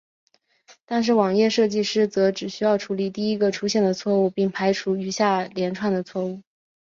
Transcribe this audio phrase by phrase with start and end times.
[0.87, 6.41] 但是网页设计师则只需要处理第一个出现的错误并排除余下连串的错误。